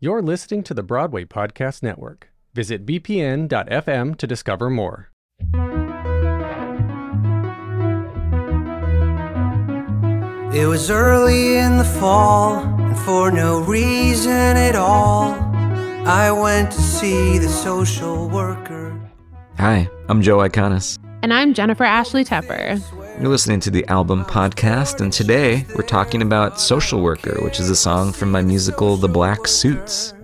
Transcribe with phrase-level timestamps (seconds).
[0.00, 2.30] You're listening to the Broadway Podcast Network.
[2.54, 5.10] Visit bpn.fm to discover more.
[10.54, 15.32] It was early in the fall, and for no reason at all,
[16.06, 18.96] I went to see the social worker.
[19.56, 20.96] Hi, I'm Joe Iconis.
[21.24, 22.80] And I'm Jennifer Ashley Tepper.
[23.20, 27.68] You're listening to the album podcast, and today we're talking about Social Worker, which is
[27.68, 30.14] a song from my musical The Black Suits.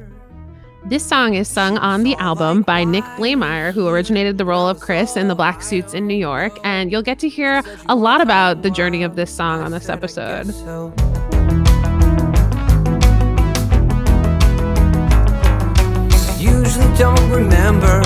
[0.85, 4.79] This song is sung on the album by Nick Blaemire, who originated the role of
[4.79, 6.57] Chris in the Black Suits in New York.
[6.63, 9.89] And you'll get to hear a lot about the journey of this song on this
[9.89, 10.47] episode.
[16.39, 18.03] Usually don't remember,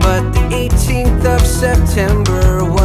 [0.00, 2.81] but the 18th of September was the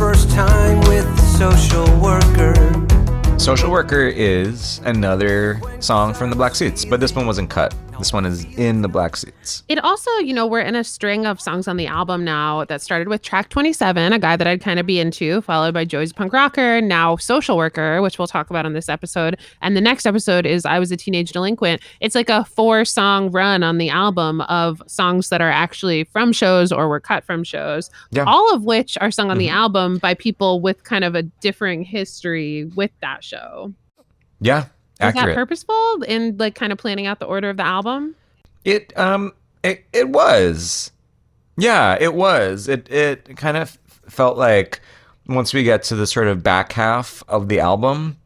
[0.00, 2.54] first time with social worker.
[3.38, 7.74] Social Worker is another song from the Black Suits, but this one wasn't cut.
[8.00, 9.62] This one is in the Black Suits.
[9.68, 12.80] It also, you know, we're in a string of songs on the album now that
[12.80, 16.10] started with track 27, a guy that I'd kind of be into, followed by Joey's
[16.10, 19.36] Punk Rocker, now Social Worker, which we'll talk about on this episode.
[19.60, 21.82] And the next episode is I Was a Teenage Delinquent.
[22.00, 26.32] It's like a four song run on the album of songs that are actually from
[26.32, 28.24] shows or were cut from shows, Yeah.
[28.26, 29.52] all of which are sung on the Mhm.
[29.54, 33.74] album by people with kind of a differing history with that show.
[34.40, 34.64] Yeah,
[35.02, 38.14] Is that purposeful in like kind of planning out the order of the album?
[38.64, 40.90] It um it, it was.
[41.56, 42.68] Yeah, it was.
[42.68, 44.80] It it kind of felt like
[45.26, 48.16] once we get to the sort of back half of the album,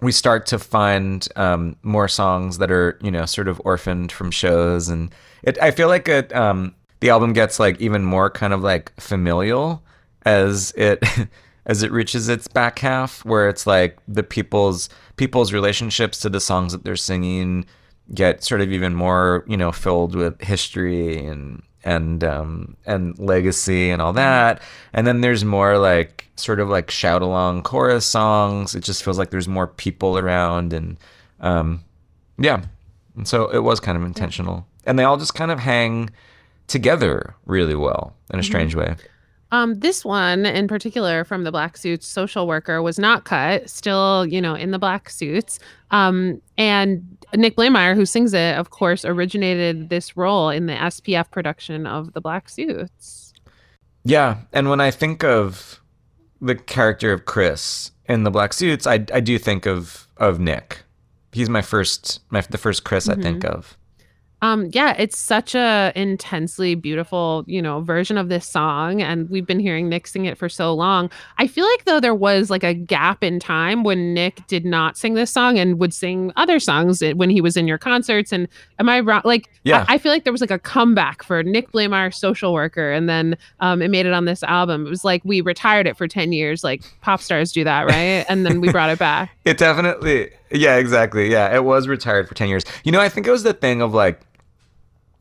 [0.00, 4.30] we start to find um, more songs that are you know sort of orphaned from
[4.30, 5.60] shows, and it.
[5.60, 6.34] I feel like it.
[6.34, 9.82] Um, the album gets like even more kind of like familial
[10.26, 11.02] as it
[11.70, 16.40] as it reaches its back half, where it's like the people's people's relationships to the
[16.40, 17.64] songs that they're singing
[18.12, 23.88] get sort of even more you know filled with history and and um and legacy
[23.88, 24.60] and all that.
[24.92, 28.74] And then there's more like sort of like shout along chorus songs.
[28.74, 30.98] It just feels like there's more people around and
[31.38, 31.84] um
[32.36, 32.64] yeah.
[33.14, 34.66] And so it was kind of intentional.
[34.86, 36.10] And they all just kind of hang
[36.66, 38.96] together really well in a strange way
[39.52, 44.24] Um, this one in particular from the black suits social worker was not cut, still,
[44.26, 45.58] you know, in the black suits.
[45.90, 51.30] Um, and Nick Blaemire, who sings it, of course, originated this role in the SPF
[51.30, 53.32] production of the black suits.
[54.04, 55.80] Yeah, and when I think of
[56.40, 60.84] the character of Chris in the black suits, I I do think of of Nick.
[61.32, 63.76] He's my first my the first Chris I think of.
[64.42, 69.46] Um, yeah, it's such a intensely beautiful, you know, version of this song, and we've
[69.46, 71.10] been hearing Nick sing it for so long.
[71.38, 74.96] I feel like though there was like a gap in time when Nick did not
[74.96, 78.32] sing this song and would sing other songs when he was in your concerts.
[78.32, 79.22] And am I wrong?
[79.24, 79.84] Like, Yeah.
[79.88, 83.08] I, I feel like there was like a comeback for Nick Blaemire, social worker, and
[83.08, 84.86] then um, it made it on this album.
[84.86, 88.24] It was like we retired it for ten years, like pop stars do that, right?
[88.28, 89.30] and then we brought it back.
[89.44, 91.30] It definitely yeah, exactly.
[91.30, 92.64] Yeah, it was retired for 10 years.
[92.84, 94.20] You know, I think it was the thing of like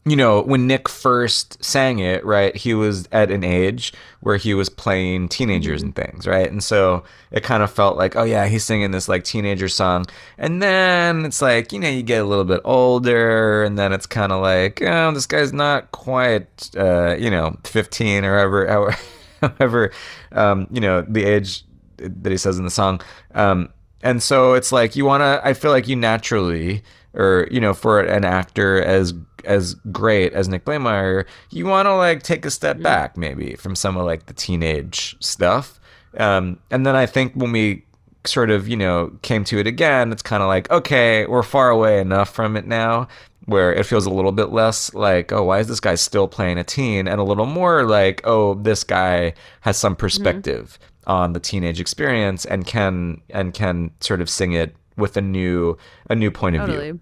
[0.06, 4.54] you know, when Nick first sang it, right, he was at an age where he
[4.54, 6.50] was playing teenagers and things, right?
[6.50, 10.06] And so it kind of felt like, oh yeah, he's singing this like teenager song.
[10.38, 14.06] And then it's like, you know, you get a little bit older and then it's
[14.06, 18.96] kind of like, oh, this guy's not quite uh, you know, 15 or however,
[19.42, 19.92] however
[20.32, 21.66] um, you know, the age
[21.98, 23.02] that he says in the song.
[23.36, 23.70] Um,
[24.02, 26.84] and so it's like you want to I feel like you naturally
[27.14, 29.14] or you know for an actor as
[29.46, 33.76] as great as Nick Blaemire, you want to like take a step back maybe from
[33.76, 35.80] some of like the teenage stuff.
[36.18, 37.86] Um, and then I think when we
[38.26, 41.70] sort of you know came to it again, it's kind of like okay, we're far
[41.70, 43.08] away enough from it now
[43.46, 46.58] where it feels a little bit less like oh why is this guy still playing
[46.58, 47.08] a teen?
[47.08, 50.78] And a little more like oh this guy has some perspective
[51.08, 55.78] on the teenage experience and can and can sort of sing it with a new
[56.10, 57.00] a new point of view.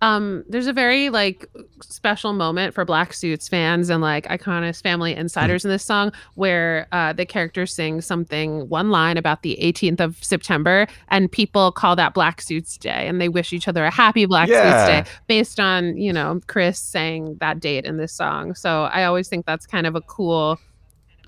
[0.00, 1.50] Um, there's a very like
[1.82, 6.86] special moment for Black Suits fans and like Iconis family insiders in this song where
[6.92, 11.96] uh, the character sings something one line about the 18th of September and people call
[11.96, 14.86] that Black Suits Day and they wish each other a happy Black Yeah.
[14.86, 18.54] Suits Day based on you know Chris saying that date in this song.
[18.54, 20.60] So I always think that's kind of a cool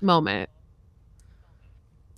[0.01, 0.49] moment.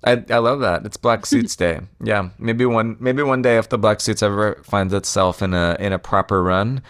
[0.05, 0.85] I, I love that.
[0.85, 1.79] It's Black Suits Day.
[2.03, 5.75] Yeah, maybe one maybe one day if the Black Suits ever finds itself in a
[5.79, 6.81] in a proper run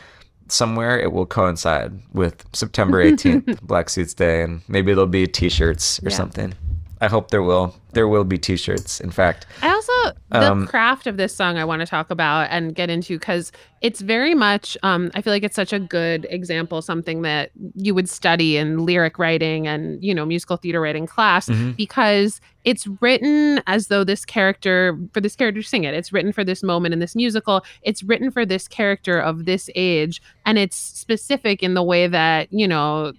[0.49, 5.99] somewhere, it will coincide with September 18th, Black Suits Day, and maybe there'll be T-shirts
[6.03, 6.15] or Yeah.
[6.15, 6.53] something.
[7.03, 8.99] I hope there will there will be T-shirts.
[9.01, 9.91] In fact, I also
[10.31, 13.51] the Um, craft of this song I want to talk about and get into because
[13.81, 17.93] it's very much um, I feel like it's such a good example, something that you
[17.93, 21.75] would study in lyric writing and you know musical theater writing class Mhm.
[21.75, 25.93] because it's written as though this character for this character to sing it.
[25.93, 27.65] It's written for this moment in this musical.
[27.81, 32.47] It's written for this character of this age, and it's specific in the way that
[32.51, 33.11] you know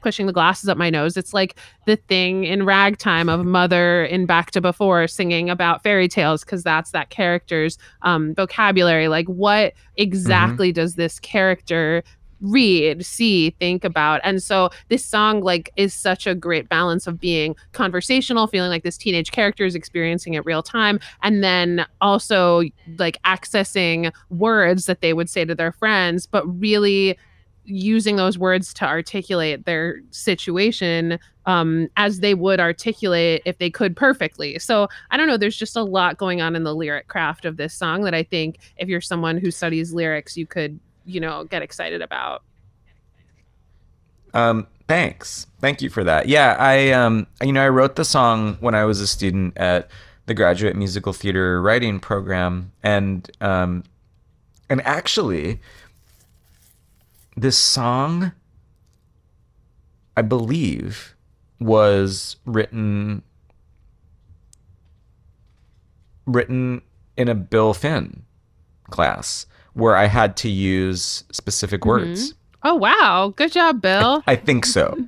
[0.00, 1.16] pushing the glasses up my nose.
[1.16, 1.56] It's like
[1.86, 6.62] the thing in ragtime of mother in back to before singing about fairy tales because
[6.62, 9.08] that's that character's um, vocabulary.
[9.08, 12.02] Like, what exactly does this character
[12.40, 17.18] read see think about and so this song like is such a great balance of
[17.18, 22.62] being conversational feeling like this teenage character is experiencing it real time and then also
[22.96, 27.18] like accessing words that they would say to their friends but really
[27.68, 33.96] using those words to articulate their situation um, as they would articulate if they could
[33.96, 34.58] perfectly.
[34.58, 35.36] So I don't know.
[35.36, 38.22] There's just a lot going on in the lyric craft of this song that I
[38.22, 42.42] think if you're someone who studies lyrics, you could, you know, get excited about.
[44.34, 45.46] Um, thanks.
[45.60, 46.28] Thank you for that.
[46.28, 49.90] Yeah, I um you know, I wrote the song when I was a student at
[50.26, 53.84] the graduate musical theater writing program and um
[54.68, 55.60] and actually
[57.40, 58.32] this song
[60.16, 61.14] I believe
[61.60, 63.22] was written
[66.26, 66.82] written
[67.16, 68.24] in a Bill Finn
[68.90, 72.34] class where I had to use specific words.
[72.64, 74.22] Oh wow, good job, Bill.
[74.26, 74.98] I think so.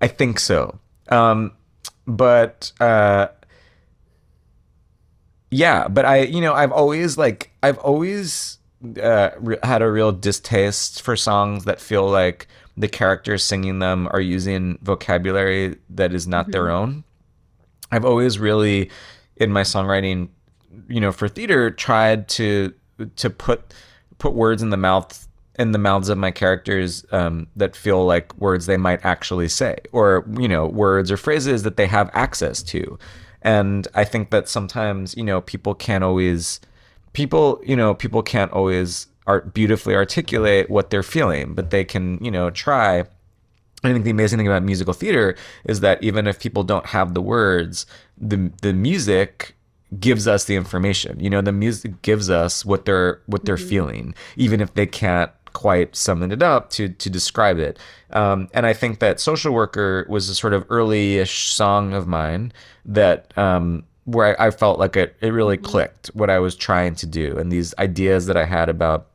[0.00, 0.78] I think so.
[1.08, 1.52] Um,
[2.06, 3.28] but uh,
[5.50, 8.58] yeah, but I, you know, I've always like, I've always
[9.02, 14.08] uh, re- had a real distaste for songs that feel like the characters singing them
[14.12, 17.04] are using vocabulary that is not their own.
[17.92, 18.90] I've always really,
[19.36, 20.28] in my songwriting,
[20.88, 22.72] you know, for theater, tried to
[23.16, 23.74] to put
[24.18, 25.26] put words in the mouth
[25.58, 29.76] in the mouths of my characters um, that feel like words they might actually say,
[29.92, 32.98] or you know, words or phrases that they have access to.
[33.42, 36.60] And I think that sometimes you know people can't always
[37.12, 42.22] people you know people can't always art beautifully articulate what they're feeling, but they can
[42.22, 43.04] you know try.
[43.82, 47.14] I think the amazing thing about musical theater is that even if people don't have
[47.14, 47.86] the words,
[48.18, 49.54] the the music
[49.98, 51.18] gives us the information.
[51.18, 55.30] You know, the music gives us what they're what they're feeling, even if they can't
[55.52, 57.78] quite summon it up to to describe it.
[58.10, 62.52] Um, and I think that Social Worker was a sort of early-ish song of mine
[62.84, 65.66] that um, where I, I felt like it it really mm-hmm.
[65.66, 69.06] clicked what I was trying to do and these ideas that I had about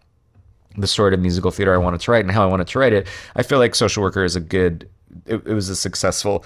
[0.77, 2.93] the sort of musical theater I wanted to write and how I wanted to write
[2.93, 3.07] it.
[3.35, 4.89] I feel like Social Worker is a good.
[5.25, 6.45] It, it was a successful,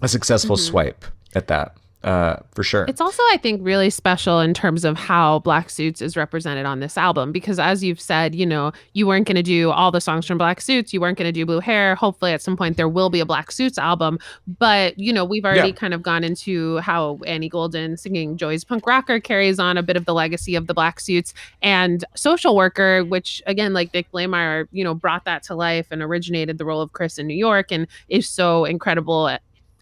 [0.00, 0.70] a successful mm-hmm.
[0.70, 1.04] swipe
[1.34, 2.84] at that uh, for sure.
[2.86, 6.78] It's also, I think, really special in terms of how Black Suits is represented on
[6.78, 7.32] this album.
[7.32, 10.38] Because as you've said, you know, you weren't going to do all the songs from
[10.38, 10.92] Black Suits.
[10.92, 11.96] You weren't going to do Blue Hair.
[11.96, 14.18] Hopefully, at some point, there will be a Black Suits album.
[14.58, 15.74] But, you know, we've already Yeah.
[15.74, 19.96] kind of gone into how Annie Golden singing Joey's Punk Rocker carries on a bit
[19.96, 24.68] of the legacy of the Black Suits and Social Worker, which, again, like Nick Blaemire,
[24.70, 27.72] you know, brought that to life and originated the role of Chris in New York
[27.72, 29.36] and is so incredible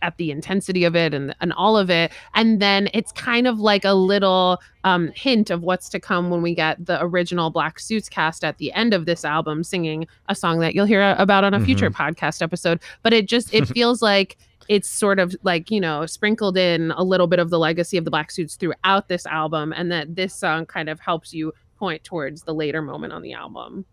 [0.04, 2.12] at the intensity of it and, and all of it.
[2.34, 6.42] And then it's kind of like a little um, hint of what's to come when
[6.42, 10.34] we get the original Black Suits cast at the end of this album singing a
[10.34, 12.80] song that you'll hear about on a future podcast episode.
[13.02, 14.36] But it just, it feels like
[14.68, 18.04] it's sort of like, you know, sprinkled in a little bit of the legacy of
[18.04, 19.72] the Black Suits throughout this album.
[19.72, 23.32] And that this song kind of helps you point towards the later moment on the
[23.32, 23.86] album.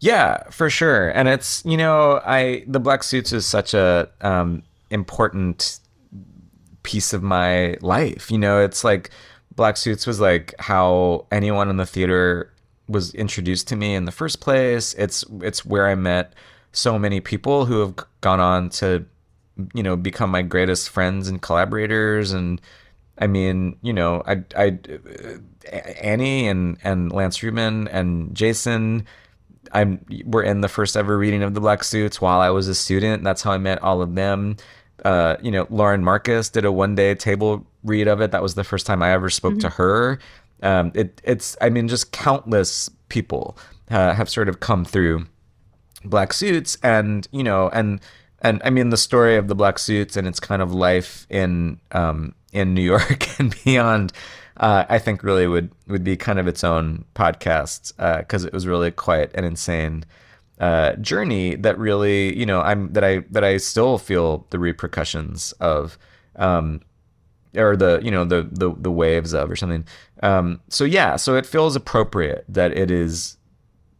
[0.00, 1.10] Yeah, for sure.
[1.10, 5.78] And it's, you know, I the black suits is such a um important
[6.82, 8.30] piece of my life.
[8.30, 9.10] You know, it's like
[9.54, 12.52] black suits was like how anyone in the theater
[12.88, 14.94] was introduced to me in the first place.
[14.94, 16.34] It's it's where I met
[16.72, 19.04] so many people who have gone on to
[19.74, 22.60] you know become my greatest friends and collaborators and
[23.18, 24.78] I mean, you know, I, I,
[26.00, 29.06] Annie and and Lance Rubin and Jason,
[29.72, 32.74] I'm we're in the first ever reading of the Black Suits while I was a
[32.74, 33.24] student.
[33.24, 34.56] That's how I met all of them.
[35.04, 38.32] Uh, you know, Lauren Marcus did a one day table read of it.
[38.32, 40.18] That was the first time I ever spoke to her.
[40.62, 43.56] Um, it, it's, I mean, just countless people
[43.90, 45.26] uh, have sort of come through
[46.04, 48.00] black suits and you know and
[48.40, 51.78] and i mean the story of the black suits and its kind of life in
[51.92, 54.12] um in new york and beyond
[54.60, 58.66] uh, I think really would would be kind of its own podcast because it was
[58.66, 60.04] really quite an insane
[60.60, 65.52] uh, journey that really, you know, I'm that I that I still feel the repercussions
[65.52, 65.96] of,
[66.36, 66.82] um,
[67.56, 69.86] or the you know the the the waves of or something.
[70.22, 73.38] Um, so yeah, so it feels appropriate that it is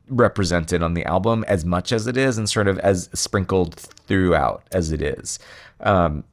[0.09, 4.65] represented on the album as much as it is and sort of as sprinkled throughout
[4.73, 5.39] as it is.
[5.81, 6.25] Um,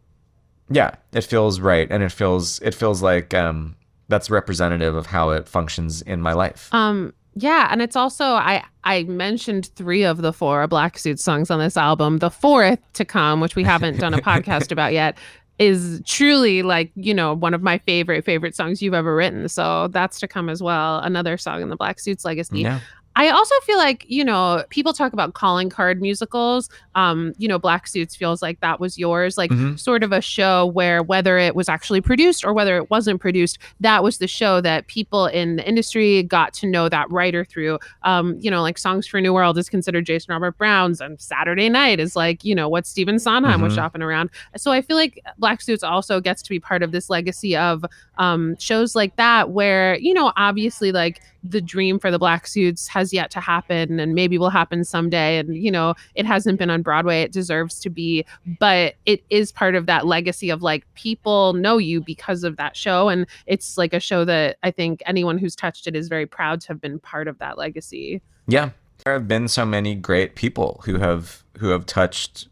[0.69, 3.77] yeah, it feels right, and it feels it feels like um,
[4.08, 6.74] that's representative of how it functions in my life.
[6.74, 11.52] Um, yeah, and it's also I I mentioned three of the four Black Suit songs
[11.52, 12.18] on this album.
[12.18, 15.18] The fourth to come, which we haven't done a podcast about yet,
[15.60, 19.48] is truly like you know one of my favorite favorite songs you've ever written.
[19.50, 21.00] So that's to come as well.
[21.00, 22.62] Another song in the Black Suits legacy.
[22.62, 22.80] Yeah.
[23.17, 26.69] I also feel like, you know, people talk about calling card musicals.
[26.93, 29.79] Um, you know, Black Suits feels like that was yours, like Mhm.
[29.79, 33.57] sort of a show where whether it was actually produced or whether it wasn't produced,
[33.79, 37.79] that was the show that people in the industry got to know that writer through.
[38.03, 41.19] Um, you know, like Songs for a New World is considered Jason Robert Brown's, and
[41.19, 43.77] Saturday Night is like, you know, what Stephen Sondheim was Mhm.
[43.77, 44.29] shopping around.
[44.57, 47.83] So I feel like Black Suits also gets to be part of this legacy of
[48.19, 52.88] um, shows like that, where, you know, obviously, like the dream for the Black Suits
[52.88, 55.38] has yet to happen and maybe will happen someday.
[55.38, 57.22] And, you know, it hasn't been on Broadway.
[57.22, 58.26] It deserves to be,
[58.60, 62.76] but it is part of that legacy of like people know you because of that
[62.76, 63.10] show.
[63.10, 66.62] And it's like a show that I think anyone who's touched it is very proud
[66.62, 68.22] to have been part of that legacy.
[68.48, 68.72] Yeah.
[69.04, 72.48] There have been so many great people who have who have touched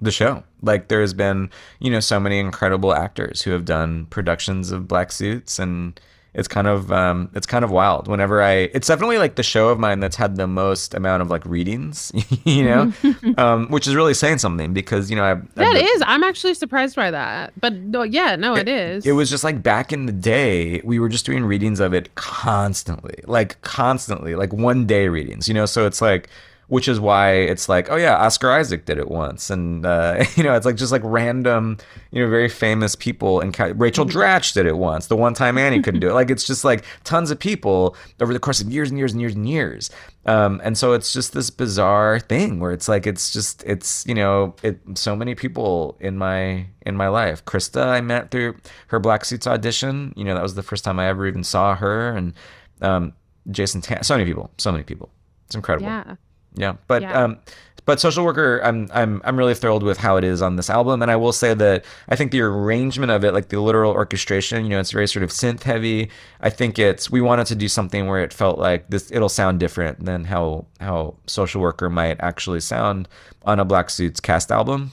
[0.00, 0.44] the show.
[0.62, 5.12] Like there's been, you know, so many incredible actors who have done productions of Black
[5.12, 5.98] Suits and
[6.34, 8.08] it's kind of um it's kind of wild.
[8.08, 11.30] Whenever I it's definitely like the show of mine that's had the most amount of
[11.30, 12.12] like readings,
[12.44, 12.92] you know,
[13.38, 16.02] um, which is really saying something because you know I That is.
[16.06, 17.52] I'm actually surprised by that.
[17.60, 19.06] But no, yeah, no, it is.
[19.06, 22.14] It was just like back in the day, we were just doing readings of it
[22.14, 25.66] constantly, like constantly, like one day readings, you know?
[25.66, 26.28] So it's like,
[26.68, 29.50] which is why it's like, oh yeah, Oscar Isaac did it once.
[29.50, 31.78] And, uh, you know, it's like just like random,
[32.10, 33.40] you know, very famous people.
[33.40, 36.14] And Rachel Dratch did it once, the one time Annie couldn't do it.
[36.24, 39.20] Like it's just like tons of people over the course of years and years and
[39.20, 39.90] years and years.
[40.26, 44.14] Um, and so it's just this bizarre thing where it's like it's just it's you
[44.14, 47.44] know it so many people in my in my life.
[47.44, 48.56] Krista I met through
[48.88, 50.14] her Black Suits audition.
[50.16, 52.32] You know that was the first time I ever even saw her, and
[52.80, 53.12] um,
[53.50, 54.02] Jason Tam.
[54.02, 55.10] So many people, so many people.
[55.46, 55.88] It's incredible.
[55.88, 56.14] yeah.
[56.54, 57.24] Yeah, but Yeah.
[57.24, 57.38] um,
[57.86, 61.02] but social worker, I'm I'm I'm really thrilled with how it is on this album,
[61.02, 64.64] and I will say that I think the arrangement of it, like the literal orchestration,
[64.64, 66.10] you know, it's very sort of synth heavy.
[66.40, 69.60] I think it's we wanted to do something where it felt like this, it'll sound
[69.60, 73.06] different than how how social worker might actually sound
[73.44, 74.92] on a Black Suits cast album.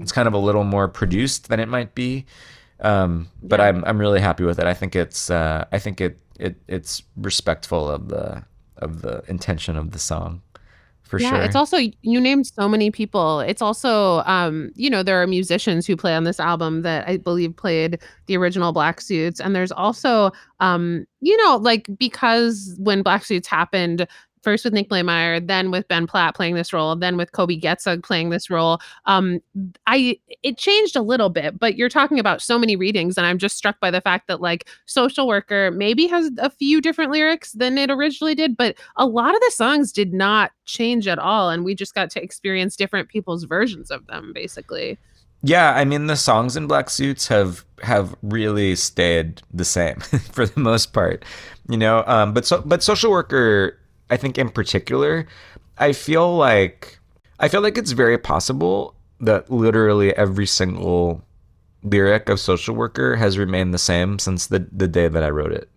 [0.00, 2.26] It's kind of a little more produced than it might be,
[2.80, 3.66] um, but Yeah.
[3.68, 4.66] I'm I'm really happy with it.
[4.66, 8.44] I think it's uh, I think it it it's respectful of the
[8.76, 10.42] of the intention of the song
[11.10, 11.42] for yeah, sure.
[11.42, 13.40] it's also you named so many people.
[13.40, 17.16] It's also um, you know, there are musicians who play on this album that I
[17.16, 19.40] believe played the original Black Suits.
[19.40, 24.06] And there's also um, you know, like because when Black Suits happened,
[24.42, 28.02] first with Nick Blaemire, then with Ben Platt playing this role, then with Coby Getzug
[28.02, 28.78] playing this role.
[29.06, 29.40] Um,
[29.86, 33.38] I it changed a little bit, but you're talking about so many readings, and I'm
[33.38, 37.52] just struck by the fact that like Social Worker maybe has a few different lyrics
[37.52, 41.50] than it originally did, but a lot of the songs did not change at all,
[41.50, 44.98] and we just got to experience different people's versions of them, basically.
[45.42, 49.96] Yeah, I mean the songs in Black Suits have have really stayed the same
[50.32, 51.24] for the most part,
[51.68, 52.04] you know.
[52.06, 53.78] Um, but so but social worker,
[54.10, 55.26] I think in particular,
[55.78, 56.98] I feel like
[57.38, 61.22] I feel like it's very possible that literally every single
[61.82, 65.52] lyric of social worker has remained the same since the the day that I wrote
[65.52, 65.70] it.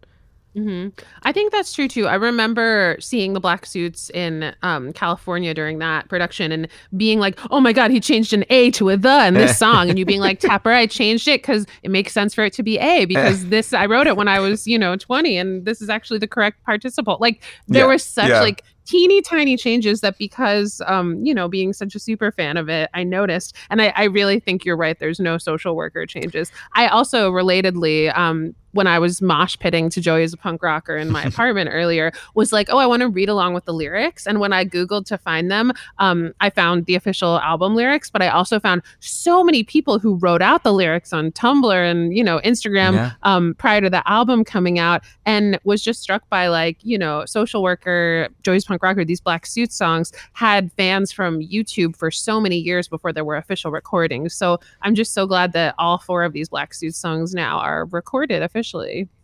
[0.56, 0.90] Hmm
[1.24, 2.06] I think that's true too.
[2.06, 7.40] I remember seeing the black suits in um, California during that production and being like,
[7.50, 10.06] "Oh my god, he changed an A to a the in this song," and you
[10.06, 13.06] being like, "Tepper, I changed it because it makes sense for it to be A
[13.06, 16.20] because this I wrote it when I was you know 20, and this is actually
[16.20, 18.40] the correct participle." Like there Yeah, was such yeah.
[18.40, 22.68] like teeny tiny changes that because um you know being such a super fan of
[22.68, 26.52] it i noticed and i, I really think you're right there's no social worker changes
[26.74, 30.98] i also relatedly um when i was mosh pitting to joey as a punk rocker
[30.98, 34.28] in my apartment earlier was like oh i want to read along with the lyrics.
[34.28, 38.22] And when i googled to find them um i found the official album lyrics but
[38.22, 42.24] i also found so many people who wrote out the lyrics on tumblr and you
[42.24, 43.12] know instagram Yeah.
[43.24, 47.26] um prior to the album coming out and was just struck by like you know
[47.26, 52.42] social worker joey's punk rocker these black suit songs had fans from youtube for so
[52.42, 54.34] many years before there were official recordings.
[54.34, 57.86] So i'm just so glad that all four of these black suit songs now are
[57.86, 58.63] recorded officially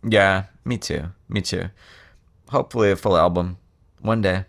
[0.02, 1.04] Yeah, me too.
[1.28, 1.70] Me too.
[2.50, 3.58] Hopefully a full album
[4.00, 4.44] one day.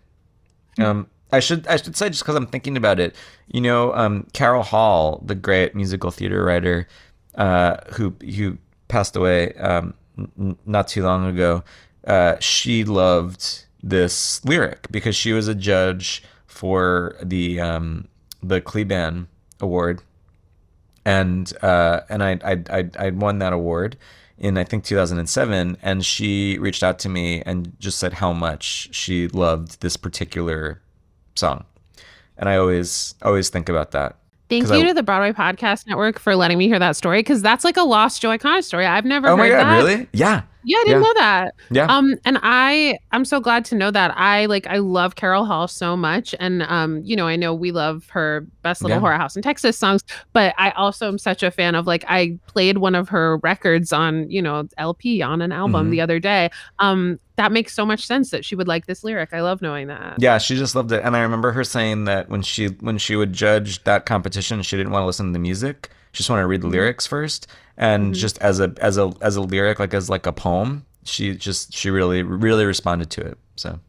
[0.78, 3.16] Um I should I should say just because I'm thinking about it.
[3.48, 6.86] You know, um, Carol Hall, the great musical theater writer,
[7.36, 8.58] uh, who who
[8.88, 11.64] passed away um, n- not too long ago.
[12.06, 18.08] Uh, she loved this lyric because she was a judge for the um,
[18.42, 19.26] the Kleban
[19.58, 20.02] Award,
[21.06, 23.96] and uh, and I I I I won that award
[24.42, 28.88] in I think 2007, and she reached out to me and just said how much
[28.94, 30.82] she loved this particular
[31.36, 31.64] song,
[32.36, 34.16] and I always always think about that.
[34.50, 37.40] Thank you I- to the Broadway Podcast Network for letting me hear that story because
[37.40, 38.84] that's like a lost Joe Iconis story.
[38.84, 39.76] I've never Oh heard my god, that.
[39.78, 40.08] really?
[40.12, 41.06] Yeah, Yeah, I didn't Yeah.
[41.06, 41.54] know that.
[41.70, 41.86] yeah.
[41.86, 44.12] Um, and I I'm so glad to know that.
[44.16, 47.72] I like I love Carol Hall so much, and um, you know, I know we
[47.72, 49.02] love her Best Little Yeah.
[49.18, 50.02] Whorehouse in Texas songs,
[50.32, 53.92] but I also am such a fan of like I played one of her records
[53.92, 55.90] on you know LP on an album Mhm.
[55.90, 56.50] the other day.
[56.78, 59.30] Um, that makes so much sense that she would like this lyric.
[59.32, 60.16] I love knowing that.
[60.18, 63.16] Yeah, she just loved it, and I remember her saying that when she when she
[63.16, 65.90] would judge that competition, she didn't want to listen to the music.
[66.12, 68.18] She just wanted to read the lyrics first, and Mhm.
[68.18, 71.74] just as a as a as a lyric, like as like a poem, she just
[71.74, 73.38] she really really responded to it.
[73.56, 73.80] So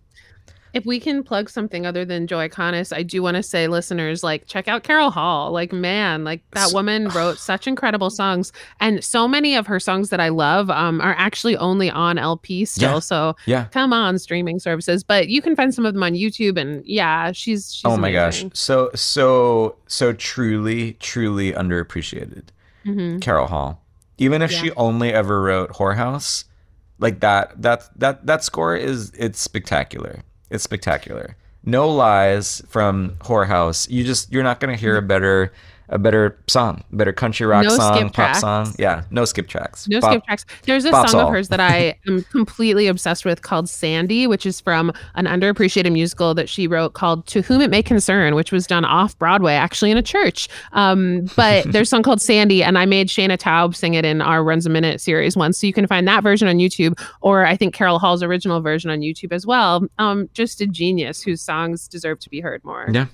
[0.73, 4.23] If we can plug something other than Joe Iconis, I do want to say, listeners,
[4.23, 5.51] like check out Carol Hall.
[5.51, 9.79] Like, man, like that S- woman wrote such incredible songs, and so many of her
[9.79, 12.93] songs that I love um, are actually only on LP still.
[12.93, 12.99] Yeah.
[12.99, 13.65] So yeah.
[13.65, 16.57] come on, streaming services, but you can find some of them on YouTube.
[16.59, 22.45] And yeah, she's she's oh my gosh, so so so truly truly underappreciated.
[22.85, 23.21] Mhm.
[23.21, 23.79] Carol Hall.
[24.17, 24.57] Even if Yeah.
[24.61, 26.45] she only ever wrote Whorehouse,
[26.99, 30.21] like that that that that score is it's spectacular.
[30.53, 31.35] It's spectacular.
[31.65, 33.89] No lies from Whorehouse.
[33.89, 35.51] You just you're not gonna hear a better
[35.89, 38.39] a better song, better country rock No song, pop tracks.
[38.41, 38.73] song.
[38.79, 39.87] Yeah, no skip tracks.
[39.87, 40.45] No Bop- skip tracks.
[40.63, 44.59] There's a song of hers that I am completely obsessed with called Sandy, which is
[44.61, 48.65] from an underappreciated musical that she wrote called To Whom It May Concern, which was
[48.65, 50.47] done off Broadway, actually in a church.
[50.71, 54.21] Um, but there's a song called Sandy, and I made Shaina Taub sing it in
[54.21, 55.59] our Runs a Minute series once.
[55.59, 58.89] So you can find that version on YouTube, or I think Carol Hall's original version
[58.89, 59.85] on YouTube as well.
[59.99, 62.87] Um, just a genius whose songs deserve to be heard more.
[62.91, 63.05] Yeah.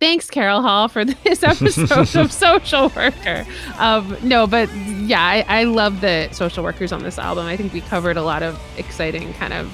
[0.00, 3.44] Thanks, Carol Hall, for this episode of Social Worker.
[3.78, 7.46] Um, no, but yeah, I, I love the social workers on this album.
[7.46, 9.72] I think we covered a lot of exciting kind of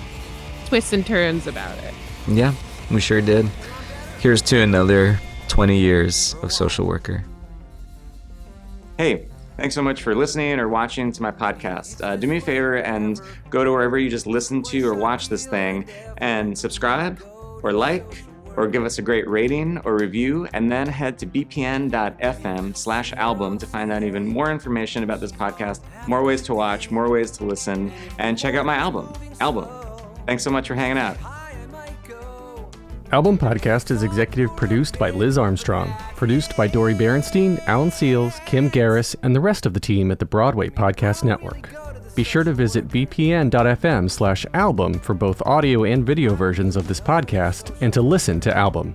[0.66, 1.94] twists and turns about it.
[2.26, 2.54] Yeah,
[2.90, 3.50] we sure did.
[4.20, 7.22] Here's to another 20 years of social worker.
[8.96, 12.02] Hey, thanks so much for listening or watching to my podcast.
[12.02, 13.20] Uh, do me a favor and
[13.50, 15.86] go to wherever you just listen to or watch this thing
[16.18, 17.22] and subscribe
[17.62, 18.24] or like
[18.56, 23.58] or give us a great rating or review, and then head to bpn.fm slash album
[23.58, 27.30] to find out even more information about this podcast, more ways to watch, more ways
[27.32, 29.68] to listen, and check out my album, Album.
[30.26, 31.16] Thanks so much for hanging out.
[33.12, 38.70] Album Podcast is executive produced by Liz Armstrong, produced by Dori Berinstein, Alan Seales, Kim
[38.70, 41.83] Garris, and the rest of the team at the Broadway Podcast Network.
[42.14, 47.00] Be sure to visit bpn.fm slash album for both audio and video versions of this
[47.00, 48.94] podcast and to listen to Album.